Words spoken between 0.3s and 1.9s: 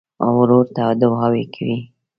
ورور ته دعاوې کوې.